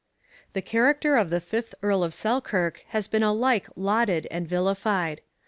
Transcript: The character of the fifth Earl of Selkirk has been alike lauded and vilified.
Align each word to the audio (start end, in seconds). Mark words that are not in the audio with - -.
The 0.53 0.63
character 0.63 1.15
of 1.15 1.29
the 1.29 1.39
fifth 1.39 1.75
Earl 1.83 2.03
of 2.03 2.15
Selkirk 2.15 2.81
has 2.87 3.07
been 3.07 3.21
alike 3.21 3.67
lauded 3.75 4.25
and 4.31 4.47
vilified. 4.47 5.21